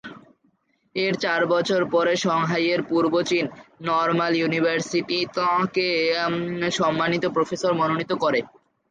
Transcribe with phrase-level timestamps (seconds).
[0.95, 3.45] এর চার বছর পর সাংহাইয়ের পূর্ব চীন
[3.81, 5.87] নরমাল ইউনিভার্সিটি তাঁকে
[6.77, 8.39] সাম্মানিক প্রফেসর মনোনীত করে।